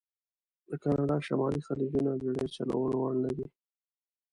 د 0.69 0.71
کانادا 0.83 1.17
شمالي 1.27 1.61
خلیجونه 1.67 2.11
بېړیو 2.21 2.53
چلولو 2.55 2.95
وړ 2.99 3.13
نه 3.25 3.31
دي. 3.37 3.47